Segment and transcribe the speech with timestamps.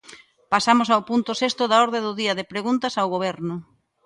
[0.53, 3.55] Pasamos ao punto sexto da orde do día, de preguntas ao Goberno.